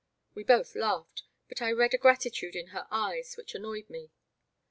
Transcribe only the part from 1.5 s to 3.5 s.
I read a gratitude in her eyes